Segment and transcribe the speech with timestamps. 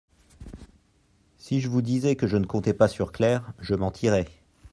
[1.37, 4.25] Si je vous disais que je ne comptais pas sur Claire, je mentirais.